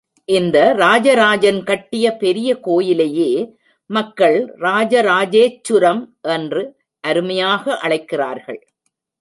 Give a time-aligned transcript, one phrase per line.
[0.29, 3.31] இந்த ராஜராஜன் கட்டிய பெரிய கோயிலையே
[3.89, 6.01] மக்கள் ராஜராஜேச்சுரம்
[6.21, 6.63] என்று
[7.03, 8.61] அருமையாக அழைக்கிறார்கள்.